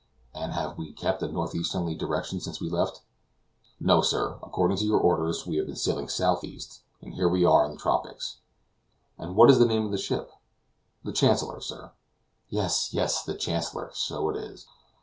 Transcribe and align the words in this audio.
And 0.33 0.53
have 0.53 0.79
we 0.79 0.93
kept 0.93 1.21
a 1.21 1.27
northeasterly 1.27 1.93
direction 1.93 2.39
since 2.39 2.59
we 2.59 2.71
left?" 2.71 3.03
"No, 3.79 4.01
sir, 4.01 4.39
according 4.41 4.77
to 4.77 4.85
your 4.85 4.97
orders 4.99 5.45
we 5.45 5.57
have 5.57 5.67
been 5.67 5.75
sailing 5.75 6.09
southeast, 6.09 6.81
and 7.03 7.13
here 7.13 7.29
we 7.29 7.45
are 7.45 7.63
in 7.65 7.73
the 7.73 7.77
tropics." 7.77 8.37
"And 9.19 9.35
what 9.35 9.51
is 9.51 9.59
the 9.59 9.67
name 9.67 9.85
of 9.85 9.91
the 9.91 9.99
ship?" 9.99 10.31
"The 11.03 11.13
Chancellor, 11.13 11.61
sir." 11.61 11.91
"Yes, 12.49 12.91
yes, 12.95 13.21
the 13.21 13.35
Chancellor, 13.35 13.91
so 13.93 14.27
it 14.31 14.37
is. 14.37 14.65